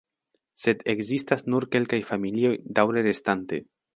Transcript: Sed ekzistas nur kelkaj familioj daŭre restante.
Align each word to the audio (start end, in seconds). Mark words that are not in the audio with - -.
Sed 0.61 0.79
ekzistas 0.93 1.43
nur 1.55 1.67
kelkaj 1.77 2.01
familioj 2.09 2.53
daŭre 2.79 3.07
restante. 3.11 3.63